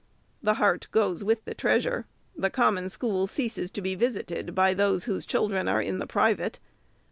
The 0.41 0.55
heart 0.55 0.87
goes 0.91 1.23
with 1.23 1.45
the 1.45 1.53
treasure. 1.53 2.07
The 2.35 2.49
Common 2.49 2.89
School 2.89 3.27
ceases 3.27 3.69
to 3.69 3.83
be 3.83 3.93
visited 3.93 4.55
by 4.55 4.73
those 4.73 5.03
whose 5.03 5.27
children 5.27 5.67
are 5.67 5.79
in 5.79 5.99
the 5.99 6.07
private. 6.07 6.57